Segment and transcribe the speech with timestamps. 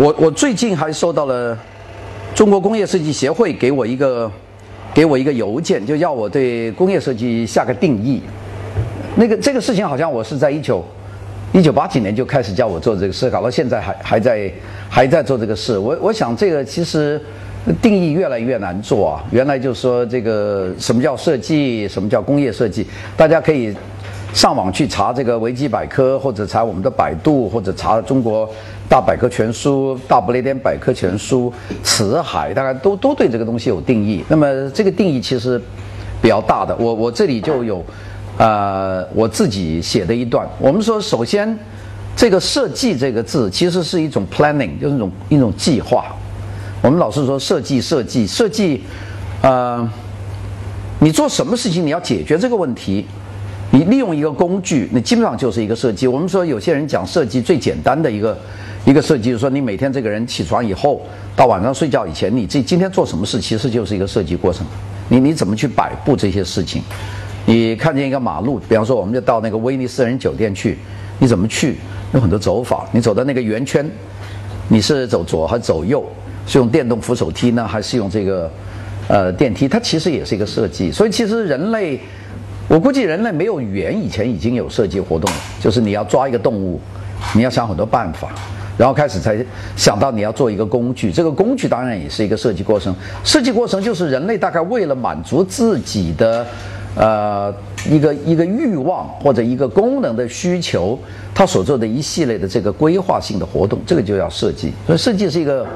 [0.00, 1.54] 我我最近还收到了
[2.34, 4.32] 中国工业设计协会给我一个
[4.94, 8.22] 给我一个邮件，就要我对工业设计下个定义。
[9.16, 10.82] 那个这个事情好像我是在一九
[11.52, 14.50] 一九八几年就开始叫我做这个事，搞到现在还还在
[14.88, 15.76] 还在做这个事。
[15.76, 17.20] 我我想这个其实
[17.82, 19.24] 定义越来越难做啊。
[19.30, 22.86] 原来就说这个什么叫设计，什么叫工业设计，
[23.18, 23.76] 大家可以。
[24.32, 28.48] 上网去查这个维基百科，或者查我们的百度，或者查中国
[28.90, 31.52] 大百科全书、大不列颠百科全书、
[31.84, 34.24] 辞海，大概都都对这个东西有定义。
[34.28, 35.62] 那么这个定义其实
[36.20, 37.84] 比较大的，我我这里就有，
[38.36, 40.44] 呃，我自己写的一段。
[40.58, 41.56] 我们说，首先
[42.16, 46.06] 这个设计这个字其实是一种 planning，就是一种一种计划。
[46.82, 48.82] 我们老是说设计设计设计，
[49.42, 49.88] 呃，
[50.98, 53.06] 你做什么事情你要解决这个问题。
[53.72, 56.08] 你利用一个工具，那基本上就是一个设计。
[56.08, 58.36] 我们说有些人讲设计最简单的一个
[58.84, 61.00] 一个设计，就是说你每天这个人起床以后
[61.36, 64.66] 到晚上睡觉以前，你这今天做什么事，其实就是一个设计过程。
[65.08, 66.82] 你你怎么去摆布这些事情？
[67.46, 70.78] 你看见一个马路，比方说我们就到那个威尼斯人酒店去，
[71.18, 71.76] 你怎么去？
[72.12, 72.88] 有很多走法。
[72.92, 73.88] 你走到那个圆圈，
[74.68, 76.04] 你是走左还是走右？
[76.46, 78.50] 是用电动扶手梯呢，还是用这个
[79.08, 79.68] 呃电梯？
[79.68, 80.90] 它其实也是一个设计。
[80.90, 82.00] 所以其实人类。
[82.68, 86.80] 我估计人类没有语言以前已经有设计活动了，就是你要抓一个动物，
[87.34, 88.28] 你要想很多办法，
[88.80, 89.36] 然后开始才
[89.76, 91.12] 想到你要做一个工具。
[91.12, 92.96] 这个工具当然也是一个设计过程。
[93.22, 96.46] 设计过程就是人类大概为了满足自己的，
[96.96, 97.54] 呃，
[97.90, 100.98] 一个一个欲望或者一个功能的需求，
[101.34, 104.72] 他所做的一系列的这个规划性的活动，这个就叫设计。
[104.86, 105.66] 所以设计是一个，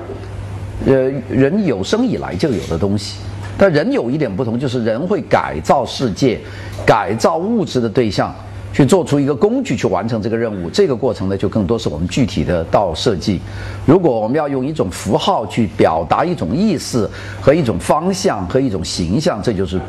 [0.86, 0.94] 呃，
[1.28, 3.18] 人有生以来就有的东西。
[3.58, 6.40] 但人有一点不同，就是人会改造世界，
[6.86, 8.34] 改造物质的对象，
[8.74, 10.68] 去做出一个工具去完成这个任务。
[10.68, 13.40] 这个过程呢，就更多是我们具体的到设计。
[13.86, 17.08] 如果我们要用一种符号去表达一种意思
[17.40, 19.80] 和一种方向和一种形象，这就是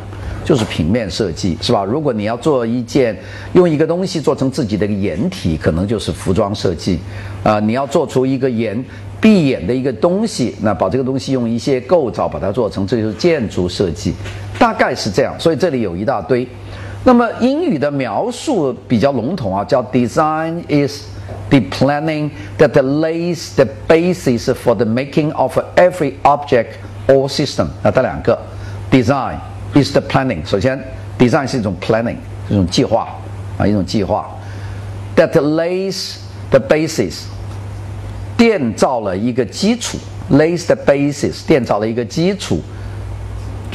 [0.44, 1.84] 就是平面设计，是吧？
[1.84, 3.18] 如果你要做一件
[3.54, 7.00] 用一个东西做成自己的掩体，可能就是服装设计。
[7.44, 8.86] 啊，你要做出一个掩。
[9.22, 14.14] 闭眼的一个东西，那把这个东西用一些构造把它做成，这就是建筑设计，
[14.60, 15.34] 大概是这样。
[15.40, 16.48] 所以这里有一大堆。
[17.06, 21.04] 那么英语的描述比较笼统啊，叫 design is
[21.50, 26.70] the planning that lays the basis for the making of every object
[27.08, 27.68] or system。
[27.84, 28.38] 那这两个
[28.90, 29.38] ，design
[29.76, 30.44] is the planning。
[30.44, 30.78] 首先
[31.20, 32.18] ，design 是一种 planning，
[32.50, 33.08] 一种计划
[33.60, 34.28] 啊，一种计划
[35.16, 36.16] ，that lays
[36.50, 37.26] the basis。
[38.38, 39.98] 建造了一个基础
[40.32, 42.60] ，lays the basis，建造了一个基础。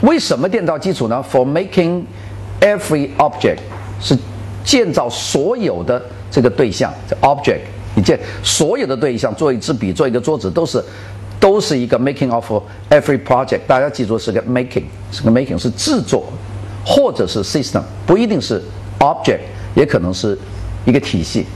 [0.02, 2.02] 为什么建造基础呢？For making
[2.60, 3.58] every object，
[4.00, 4.16] 是
[4.64, 6.00] 建造所有的
[6.30, 7.60] 这个对象，这 object，
[7.94, 10.82] 你建所有的对象，做一支笔，做一个桌子，都是
[11.38, 12.50] 都是一个 making of
[12.90, 13.60] every project。
[13.66, 16.30] 大家记住是个 making，是个 making，是制作，
[16.84, 18.62] 或者是 system，不一定是
[18.98, 19.40] object，
[19.74, 20.38] 也可能是
[20.84, 21.46] 一个体系。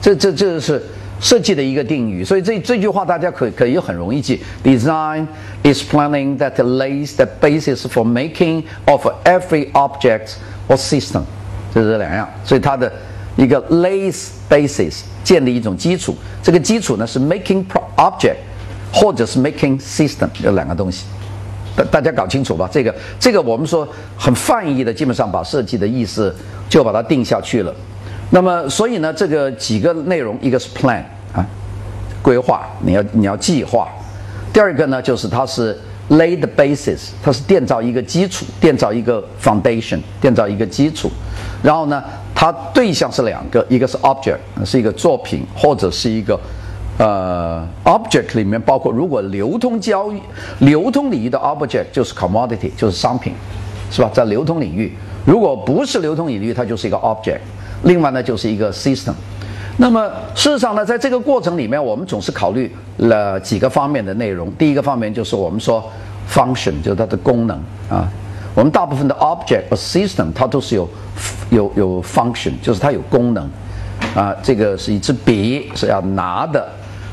[0.00, 0.82] 这这这是。
[1.20, 4.40] 设计的一个定语，所以这这句话大家可可以很容易记。
[4.62, 5.26] Design
[5.64, 10.34] is planning that lays the basis for making of every object
[10.68, 11.22] or system，
[11.74, 12.28] 就是这两样。
[12.44, 12.92] 所以它的
[13.36, 17.64] 一个 lays basis 建立一种基础，这个基础呢是 making
[17.96, 18.36] object
[18.92, 21.04] 或者是 making system 这两个东西。
[21.76, 22.68] 大大家搞清楚吧？
[22.72, 23.86] 这个这个我们说
[24.16, 26.34] 很泛义的，基本上把设计的意思
[26.68, 27.74] 就把它定下去了。
[28.30, 31.02] 那么，所以呢，这个几个内容，一个是 plan
[31.32, 31.44] 啊，
[32.20, 33.88] 规划，你要你要计划；
[34.52, 35.74] 第二个呢，就是它是
[36.10, 41.10] lay the basis，它是建造一个基础，建造一个 foundation，建造一个基础。
[41.62, 46.38] 然后呢，它对象是两个，一个是 object，是一个作品或者是一个
[46.98, 50.20] 呃 object 里面包括，如果流通交易、
[50.58, 53.32] 流通领域的 object 就是 commodity，就是商品，
[53.90, 54.10] 是吧？
[54.12, 54.92] 在流通领域，
[55.24, 57.38] 如果不是流通领域，它就是一个 object。
[57.84, 59.12] 另外呢，就是一个 system。
[59.76, 64.50] 那么事实上呢，在这个过程里面，我们总是考虑了几个方面的内容。
[64.58, 65.88] 第一个方面就是我们说
[66.28, 67.56] function，就是它的功能
[67.88, 68.08] 啊。
[68.54, 70.88] 我们大部分的 object 和 system 它都是有
[71.50, 73.48] 有有 function，就是它有功能
[74.16, 74.34] 啊。
[74.42, 76.68] 这个是一支笔是要拿的，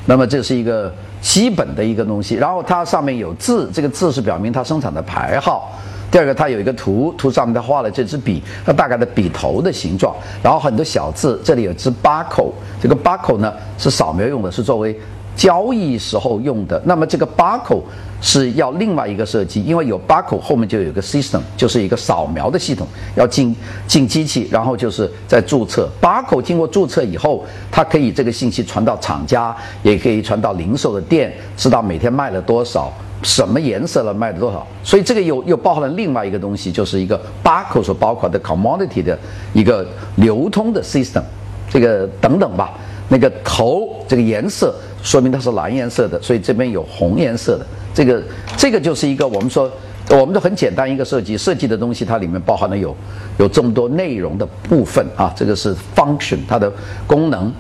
[0.08, 0.92] 那么这是一个
[1.22, 2.34] 基本的一个东西。
[2.34, 5.72] 然后它上面有字，这个字是表明它生产的牌号。
[6.12, 14.98] 第二个，它有一个图，图上面它画了这支笔，它大概的笔头的形状，然后很多小字，这里有支八口，这个八口呢是扫描用的，是作为
[15.36, 16.82] 交易时候用的。
[16.86, 17.84] 那么这个八口
[18.26, 23.56] 是要另外一个设计，因为有 barcode 后面就有一个 system，就是一个扫描的系统，要进
[23.86, 25.88] 进机器，然后就是在注册。
[26.02, 32.92] barcode 经过注册以后，它可以这个信息传到厂家，也可以传到零售的店，知道每天卖了多少。
[33.22, 34.66] 什么颜色了卖了多少？
[34.84, 39.18] 所以这个又又包含了另外一个东西，就是一个 barcode 所包括的 commodity 的
[39.54, 41.22] 一个流通的 system，
[41.70, 42.74] 这个等等吧。
[43.08, 44.74] 那个头这个颜色
[45.04, 47.66] 说明它是蓝颜色的，所以这边有红颜色的。
[47.96, 48.22] 这个
[48.58, 49.72] 这个就是一个我们说
[50.10, 52.96] 我们的很简单一个设计，设计的东西它里面包含了有
[53.38, 55.34] 有这么多内容的部分啊。
[55.36, 56.72] 这个是 function 它的
[57.08, 57.52] 功能。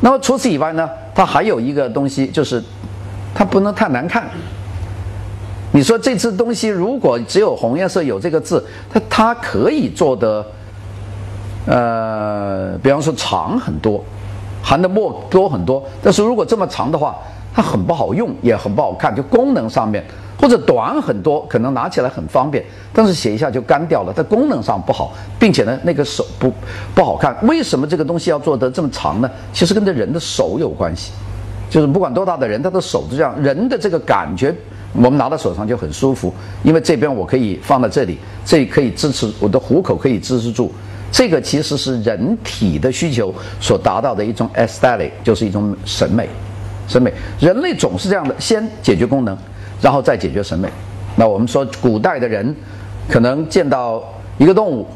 [0.00, 2.62] 那么除此以外呢，它还有一个东西就是
[3.32, 4.28] 它不能太难看。
[5.70, 10.44] 你说这次东西如果只有红颜色有这个字，它它可以做的，
[11.66, 14.04] 呃，比方说长很多，
[14.62, 15.82] 含的墨多很多。
[16.02, 17.16] 但是如果这么长的话，
[17.54, 19.14] 它很不好用，也很不好看。
[19.14, 20.04] 就功能上面，
[20.40, 24.12] 或者短很多，可能拿起来很方便，但是写一下就干掉了。
[24.12, 26.52] 它功能上不好，并且呢，那个手不
[26.94, 27.36] 不好看。
[27.46, 29.30] 为什么这个东西要做得这么长呢？
[29.52, 31.12] 其实跟这人的手有关系，
[31.70, 34.54] 就是不管多大的人，他的手是这样，人的这个感觉。
[34.92, 40.72] 我们拿到手上就很舒服，因为这边我可以放在这里，这可以支持我的虎口可以支持住。
[41.10, 46.28] 这个其实是人体的需求所达到的一种 aesthetic，就是一种审美。
[46.86, 49.36] 审美，人类总是这样的，先解决功能，
[49.80, 50.68] 然后再解决审美。
[51.16, 52.54] 那我们说古代的人
[53.08, 54.02] 可能见到
[54.38, 54.86] 一个动物，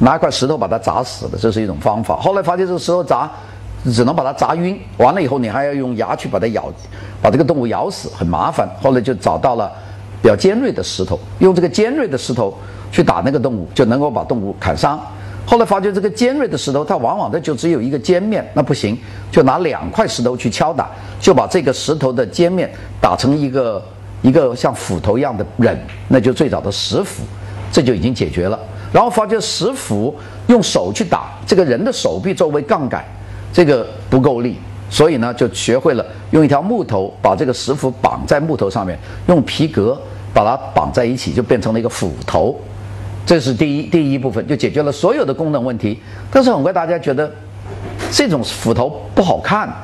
[0.00, 2.16] 拿一块石头把它砸死了，这是一种方法。
[2.16, 3.30] 后来发现这个石头砸。
[3.92, 6.64] 只能把它砸晕，完了以后你还要用牙去把它咬，
[7.22, 8.68] 把这个动物咬死，很麻烦。
[8.82, 9.70] 后来就找到了
[10.20, 12.52] 比较尖锐的石头，用这个尖锐的石头
[12.90, 15.00] 去打那个动物，就能够把动物砍伤。
[15.46, 18.98] 后来发觉这个尖锐的石头，它往往的就只有一个尖面，那不行，
[19.30, 20.90] 就拿两块石头去敲打，
[21.20, 22.70] 就把这个石头的尖面
[23.00, 23.82] 打成一个
[24.22, 25.78] 一个像斧头一样的刃，
[26.08, 27.22] 那就最早的石斧，
[27.70, 28.58] 这就已经解决了。
[28.92, 30.14] 然后发觉石斧
[30.46, 33.04] 用手去打，这个人的手臂作为杠杆。
[33.50, 34.58] 这个不够力，
[34.90, 39.98] 所以呢，就学会了用一条木头把这个石斧绑在木头上面，用皮革
[40.34, 42.54] 把它绑在一起，就变成了一个斧头。
[43.24, 45.98] 这是第一第一部分，就解决了所有的功能问题。
[46.30, 47.30] 但是很快大家觉得
[48.12, 49.74] 这种斧头不好看，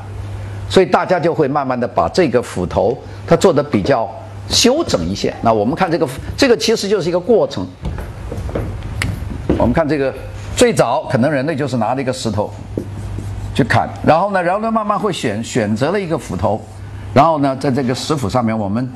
[0.75, 2.99] 所以大家就会慢慢的把这个斧头
[3.29, 4.11] 它做的比较
[4.49, 5.33] 修整一些。
[5.41, 7.65] 那我们看这个，这个其实就是一个过程。
[9.57, 10.13] 我们看这个，
[10.57, 12.51] 最早可能人类就是拿着一个石头。
[13.55, 16.61] 去砍，然后呢，然后呢，慢慢会选选择了一个斧头，
[17.15, 18.91] 然后呢，在这个石斧上面，我们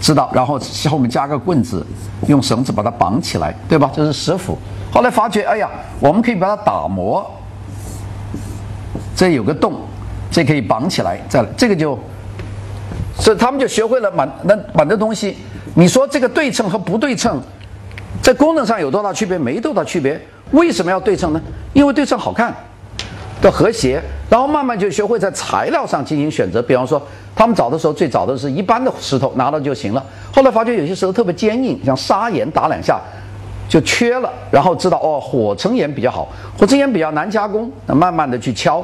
[0.00, 0.58] 知道，然后
[0.90, 1.86] 后面加个棍子，
[2.26, 3.88] 用绳子把它绑起来，对吧？
[3.94, 4.58] 这是石斧。
[4.92, 5.70] 后来发觉，哎呀，
[6.00, 7.24] 我们可以把它打磨，
[9.14, 9.74] 这有个洞，
[10.32, 11.96] 这可以绑起来，再来这个就，
[13.16, 15.36] 所以他们就学会了蛮那蛮多东西。
[15.74, 17.40] 你说这个对称和不对称，
[18.20, 19.38] 在功能上有多大区别？
[19.38, 20.20] 没多大区别。
[20.50, 21.40] 为什么要对称呢？
[21.72, 22.52] 因为对称好看。
[23.40, 24.00] 的和谐，
[24.30, 26.62] 然后慢慢就学会在材料上进行选择。
[26.62, 27.02] 比方说，
[27.34, 30.04] 他们找的时候最早的是一般的石头拿到就行了。
[30.32, 33.00] 后来发觉有些石头特别坚硬，像砂岩打两下
[33.68, 34.32] 就缺了。
[34.48, 37.68] 然后知道哦，火成岩比较好，火成岩比较难加工。
[37.84, 38.80] 那慢慢的去敲，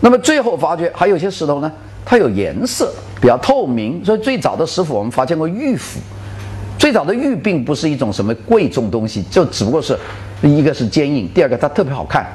[0.00, 1.70] 那么最后发觉还有些石头呢，
[2.04, 4.04] 它有颜色，比较透明。
[4.04, 5.98] 所以最早的石斧我们发现过玉斧。
[6.78, 9.98] 最早的玉并不是一种什么贵重东西，就只不过是
[10.42, 12.26] 一个是坚硬，第二个它特别好看。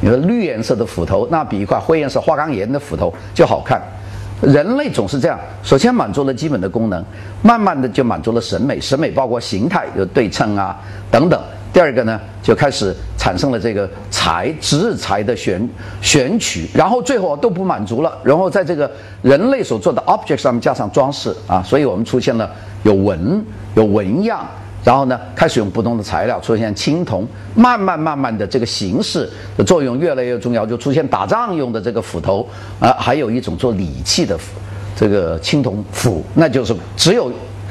[0.00, 3.82] 你说绿颜色的斧头，那比一块灰颜色花岗岩的斧头就好看。
[4.40, 7.04] 人类总是这样，首先满足了基本的功能，
[7.42, 8.80] 慢慢的就满足了审美。
[8.80, 10.80] 审美包括形态，有对称啊
[11.10, 11.38] 等等。
[11.72, 15.68] 第二个呢，就开始产生了这个材质材的选
[16.02, 18.90] 选取，然后最后都不满足了，然后在这个
[19.22, 22.50] 人类所做的 object 上面加上装饰啊，所以我们出现了
[22.82, 24.44] 有纹有纹样。
[24.82, 32.48] 然后呢，开始用不同的材料，出现青铜，慢慢慢慢的这个形式的作用越来越重要，就出现打仗用的这个斧头
[32.80, 34.38] 啊，还有一种做礼器的
[34.96, 37.30] 这个青铜斧，那就是只有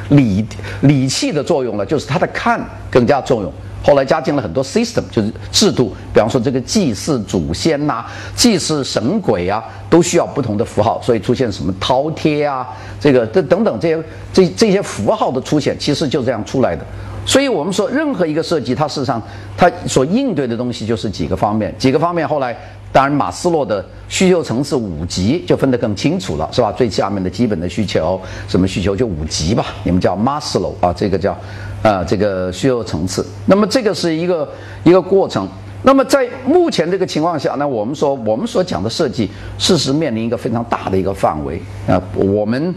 [0.10, 0.46] 礼
[0.82, 3.52] 礼器的作用了，就是它的看更加作用。
[3.82, 8.06] 后来加进了很多 system，就是制度，比方说这个祭祀祖先呐，
[8.36, 12.68] 祭祀神鬼啊，都需要不同的符号，所以出现什么饕餮啊，
[13.00, 16.86] 这个这等等这些这这些符号的出现，其实就这样出来的。
[17.26, 19.22] 所以我们说，任何一个设计，它事实上
[19.56, 22.28] 它所应对的东西就是几个方面，几个方面。
[22.28, 22.56] 后来
[22.92, 26.72] 当然马斯洛的需求层次五级就分得更清楚了，是吧？
[26.72, 31.38] 最下面的基本的需求，什么需求就五级吧，你们叫马斯洛啊，这个叫。
[31.82, 34.48] 啊，这个需要层次，那么这个是一个
[34.84, 35.48] 一个过程。
[35.82, 42.02] 那么在目前这个情况下呢，我们说我们所讲的设计，事实面临一个非常大的一个范围啊。
[42.14, 42.76] 我们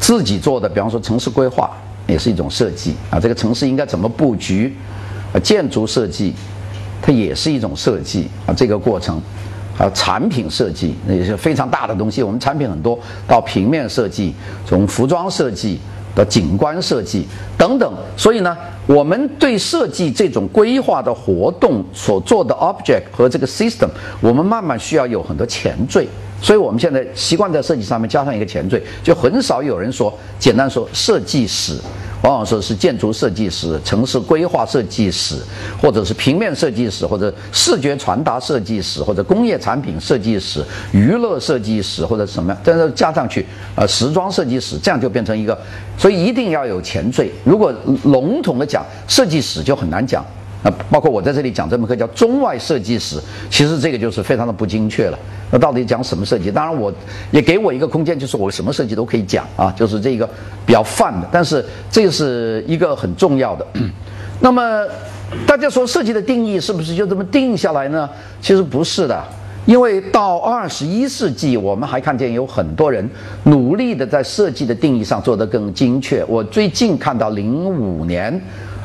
[0.00, 1.70] 自己做的，比方说城市规划
[2.08, 3.20] 也是一种设计啊。
[3.20, 4.74] 这个城市应该怎么布局？
[5.32, 6.34] 啊，建筑设计
[7.00, 8.52] 它也是一种设计啊。
[8.52, 9.22] 这个过程，
[9.76, 12.20] 还有产品设计，那也是非常大的东西。
[12.20, 14.34] 我们产品很多，到平面设计，
[14.66, 15.78] 从服装设计。
[16.14, 17.26] 的景观设计
[17.56, 23.88] 等等，所以呢，我们对设计这种规划的活动所做的 object 和这个 system，
[24.20, 26.06] 我们慢慢需要有很多前缀。
[26.42, 31.78] 所以我们现在习惯在设计上面加上一个前缀，就很少有人说简单说设计史。
[32.22, 35.36] 往往说是建筑设计师、城市规划设计师，
[35.80, 40.62] 或者是平面设计师，或者视觉传达设计师，或者工业产品设计师、
[40.92, 45.58] 娱乐设计师，或者什么样，但是加上去，呃，时装设计师，这样就变成一个，
[45.96, 47.30] 所以一定要有前缀。
[47.44, 47.72] 如果
[48.04, 50.24] 笼统的讲设计史，就很难讲。
[50.62, 55.18] 那包括我在这里讲这门课叫中外设计史，其实这个就是非常的不精确了。
[55.50, 56.50] 那到底讲什么设计？
[56.50, 56.92] 当然我
[57.30, 60.28] 也给我一个空间，就是我什么设计都可以讲啊，就是这个
[60.66, 61.26] 比较泛的。
[61.32, 63.66] 但是这是一个很重要的。
[64.40, 64.86] 那么
[65.46, 68.08] 大家说设计的定义是不是就这么定下来呢？
[68.42, 69.18] 其实不是的，
[69.64, 73.08] 因为到二十一世纪，我们还看见有很多人
[73.44, 76.22] 努力的在设计的定义上做得更精确。
[76.28, 78.38] 我最近看到零五年，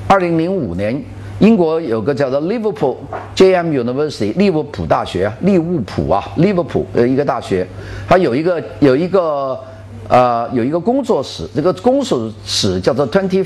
[0.08, 1.04] 二零零五年。
[1.40, 2.96] 英国有个叫做 Liverpool
[3.36, 3.68] J.M.
[3.68, 7.68] University 利物浦大学，利物浦啊，利物浦呃一个大学，
[8.08, 9.60] 它有一个有一个
[10.08, 13.46] 呃有一个工作室，这个工作室叫做 Twenty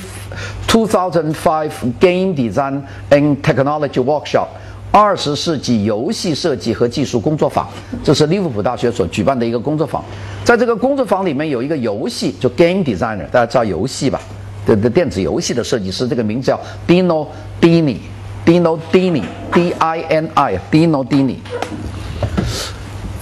[0.68, 4.48] Two Thousand Five Game Design and Technology Workshop，
[4.92, 7.68] 二十世纪游戏设计和技术工作坊，
[8.04, 10.04] 这是利物浦大学所举办的一个工作坊。
[10.44, 14.22] 在这个工作坊里面有一个游戏，就 Game Designer，大家知道游戏吧？
[14.66, 17.26] 的的电子游戏的设计师，这个名字叫 Dino
[17.62, 21.36] Dini，Dino Dini，D-I-N-I，Dino Dini。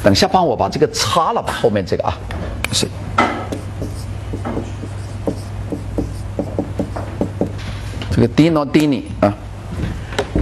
[0.04, 2.18] 等下帮我把这个擦了吧，后面这个啊，
[2.72, 2.88] 是。
[8.12, 9.34] 这个 Dino Dini 啊，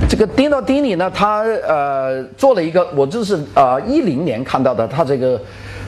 [0.08, 5.42] 这个 Dino Dini 呢，他呃做了一个，我就是呃一零年看到的，他这个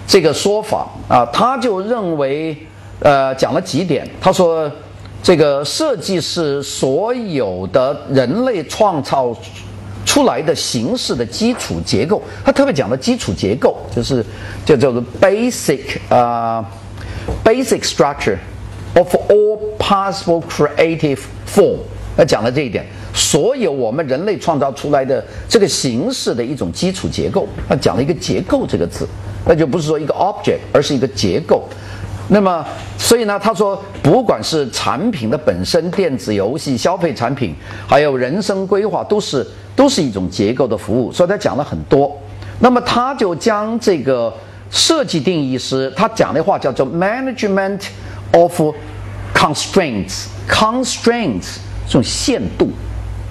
[0.07, 2.57] 这个说法啊，他就认为
[3.01, 4.71] 呃讲了几点，他说。
[5.23, 9.35] 这个设计是所有的人类创造
[10.05, 12.21] 出来的形式的基础结构。
[12.45, 14.23] 他特别讲的基础结构，就是
[14.65, 16.63] 就叫做 basic 啊
[17.43, 18.37] ，basic structure
[18.95, 21.79] of all possible creative form。
[22.15, 27.47] 他讲了这一点，所有我们人类创造出来的这个形式的一种基础结构。
[27.67, 29.07] 他讲了一个结构这个字，
[29.45, 31.67] 那就不是说一个 object，而是一个结构。
[32.29, 32.65] 那么，
[33.07, 37.55] 所以呢，他说，不管是产品的本身、电子游戏、消费产品，
[37.87, 39.47] 还有人生规划，都是
[39.77, 41.09] 都是一种结构的服务。
[41.09, 42.13] 所以他讲了很多。
[42.59, 44.33] 那么他就将这个
[44.69, 47.79] 设计定义是，他讲的话叫做 management
[48.33, 48.61] of
[49.33, 52.69] constraints，constraints 这种限度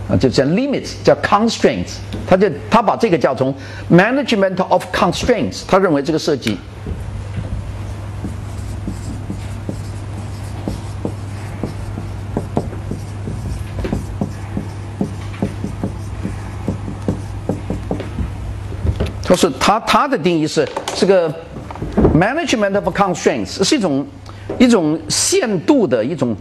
[0.08, 1.96] 啊，就叫 limits，叫 constraints。
[2.26, 3.54] 他就他把这个叫成
[3.90, 6.56] management of constraints，他认为这个设计。
[19.26, 21.28] 他是他他的定义是这个
[22.14, 24.06] management of constraints 是一种
[24.56, 26.34] 一种限度的一种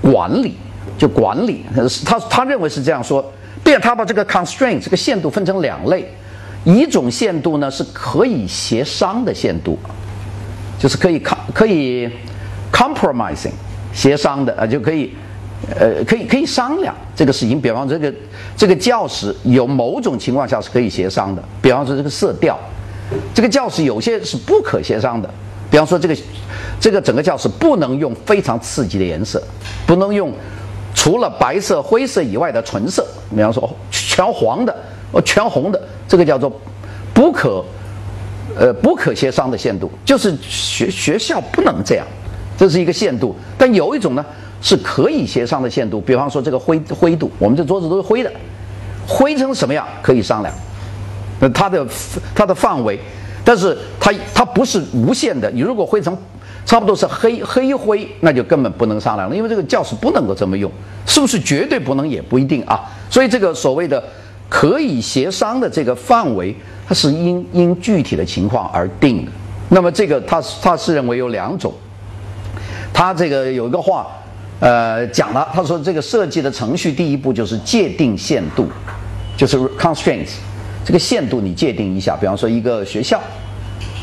[0.00, 0.56] 管理，
[0.96, 1.66] 就管理。
[2.06, 3.22] 他他认为是这样说，
[3.62, 6.10] 并且他把这个 constraint 这个限度分成两类，
[6.64, 9.78] 一种限度呢是可以协商的限度，
[10.78, 12.10] 就是可以抗可以
[12.72, 13.52] compromising
[13.92, 15.14] 协商的啊就可以。
[15.78, 17.60] 呃，可以可以商量这个事情。
[17.60, 18.12] 比方这个
[18.56, 21.42] 这个教室有某种情况下是可以协商的。
[21.62, 22.58] 比方说这个色调，
[23.32, 25.30] 这个教室有些是不可协商的。
[25.70, 26.16] 比方说这个
[26.80, 29.40] 这个整个教室不能用非常刺激的颜色，
[29.86, 30.32] 不能用
[30.94, 33.06] 除了白色、灰色以外的纯色。
[33.30, 34.76] 比方说全黄的、
[35.24, 36.52] 全红的，这个叫做
[37.14, 37.64] 不可
[38.58, 42.06] 呃不可协商的限度，就是学学校不能这样，
[42.58, 43.34] 这是一个限度。
[43.56, 44.26] 但有一种呢。
[44.62, 48.32] 是可以协商的限度，比方说这个灰灰度，我们这桌子都是灰的，
[49.08, 50.54] 灰成什么样可以商量，
[51.40, 51.84] 那它的
[52.32, 52.96] 它的范围，
[53.44, 55.50] 但是它它不是无限的。
[55.50, 56.16] 你如果灰成
[56.64, 60.70] 差不多是黑黑灰，那就根本不能商量了，因为这个教室不能够这么用，
[61.06, 62.80] 是不是绝对不能也不一定啊。
[63.10, 64.00] 所以这个所谓的
[64.48, 66.54] 可以协商的这个范围，
[66.86, 69.32] 它是因因具体的情况而定的。
[69.70, 71.74] 那么这个他他是认为有两种，
[72.94, 74.06] 他这个有一个话。
[74.62, 78.68] 呃，讲了，他说这个设计的程序第一步就是界定限度，
[79.36, 80.34] 就是 constraints，
[80.84, 82.16] 这个限度你界定一下。
[82.16, 83.20] 比方说一个学校，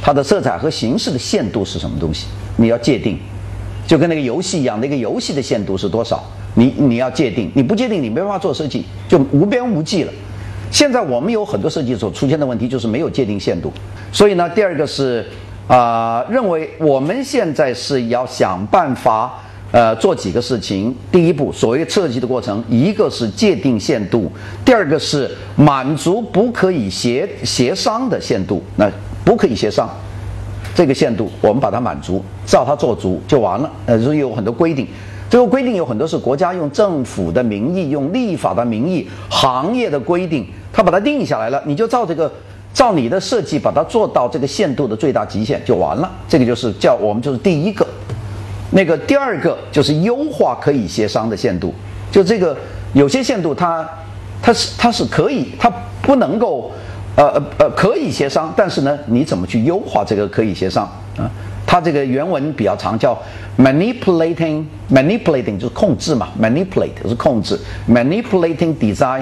[0.01, 2.25] 它的色彩和形式的限度是什么东西，
[2.57, 3.17] 你要界定。
[3.87, 6.21] 就跟那个游戏一样，那个游戏的限度是多少，
[6.55, 7.49] 你你要界定。
[7.55, 10.11] 你不界定，你没办法做设计，就无边无际了。
[10.69, 13.71] 现在我们有很多设计所出现的问题，就是没有界定限度。
[14.11, 15.25] 所以呢，第二个是
[15.69, 19.39] 啊，认为我们现在是要想办法。
[19.71, 20.95] 呃，做几个事情。
[21.11, 24.31] 第一步，所谓设计的过程，一个是界定限度，
[24.65, 28.63] 第二个是满足不可以协协商的限度。
[28.77, 28.89] 那
[29.23, 29.88] 不可以协商
[30.73, 33.71] 这个限度，我们把它满足，照它做足就完了。
[33.85, 34.88] 呃，所以有很多规定，
[35.29, 42.31] 这个规定有很多是国家用政府的名义、用立法的名义、行业的规定，它把它定下来了，你就照这个，
[42.73, 46.11] 照你的设计把它做到这个限度的最大极限就完了。
[46.27, 47.85] 这个就是叫我们就是第一个。
[48.79, 51.74] 那个第二个就是优化可以协商的限度，
[52.09, 52.55] 就这个
[52.93, 53.86] 有些限度它
[54.41, 55.69] 它是它是可以，它
[56.01, 56.71] 不能够
[57.17, 60.86] 呃呃呃可以协商，但是呢，你怎么去优化这个可以协商
[61.17, 61.29] 啊？
[61.67, 63.21] 它这个原文比较长，叫
[63.57, 69.21] manipulating manipulating 就是控制嘛，manipulate 是控制，manipulating design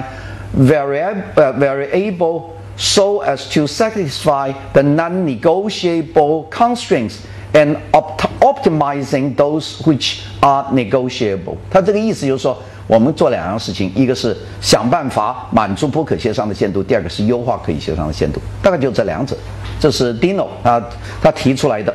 [0.56, 2.42] variable variable
[2.76, 7.16] so as to satisfy the non-negotiable constraints.
[7.54, 11.56] And opt optimizing those which are negotiable。
[11.70, 19.36] 他这个意思就是说，我们做两样事情，一个是想办法满足不可协商的限度，第二个是优化可以协商的限度，大概就这两者。
[19.78, 20.82] 这是 Dino 啊
[21.20, 21.94] 他提出来的。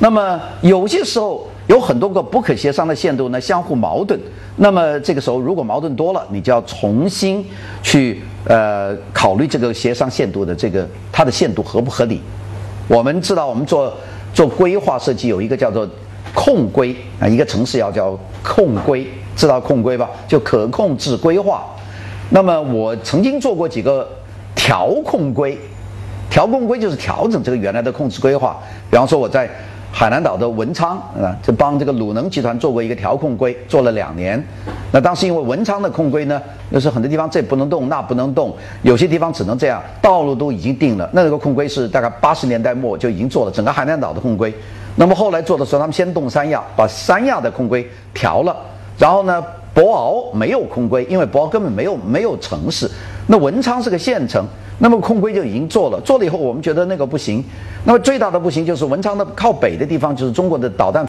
[0.00, 4.18] 那么有些时候有很多个不可协商的限度呢，相互矛盾。
[4.56, 7.46] 那么这个时候如果矛盾多了，你就要重新
[7.82, 12.20] 去呃考虑这个协商限度的这个它的限度合不合理。
[12.88, 13.94] 我们知道我们做。
[14.32, 15.88] 做规划设计有一个叫做
[16.34, 20.08] 控规啊，一个城市要叫控规，知道控规吧？
[20.26, 21.64] 就可控制规划。
[22.30, 24.08] 那么我曾经做过几个
[24.54, 25.58] 调控规，
[26.30, 28.58] 调控规就是调整这个原来的控制规划。
[28.90, 29.50] 比方说我在。
[29.94, 34.42] 海南岛的文昌啊，就帮这个鲁能集团做过一个调控规，做了两年。
[34.90, 36.40] 那当时因为文昌的控规呢，
[36.72, 41.08] 就是很多地方这不能动，那不能动，有些地方只能这样，道路都已经定了。
[41.12, 44.52] 那个控规是大概八十年代末就已经做了整个海南岛的控规。
[44.96, 48.56] 那么后来做的时候，他们先动三亚，把三亚的控规调了。
[48.98, 49.44] 然后呢，
[49.74, 52.90] 博鳌没有控规，因为博鳌根本没有没有城市。
[53.28, 54.44] 那文昌是个县城。
[54.78, 57.44] 那么控规就已经做了，做了以后我们觉得那个不行。
[57.84, 61.00] 那么最大的不行就是文昌的靠北的地方，就是中国的导弹。